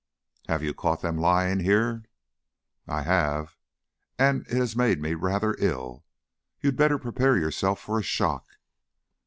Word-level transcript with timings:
"Have 0.47 0.63
you 0.63 0.73
caught 0.73 1.01
them 1.03 1.19
lying, 1.19 1.59
here?" 1.59 2.01
"I 2.87 3.03
have. 3.03 3.55
And 4.17 4.47
it 4.47 4.53
has 4.57 4.75
made 4.75 4.99
me 4.99 5.13
rather 5.13 5.55
ill. 5.59 6.05
You'd 6.59 6.75
better 6.75 6.97
prepare 6.97 7.37
yourself 7.37 7.79
for 7.79 7.99
a 7.99 8.01
shock." 8.01 8.47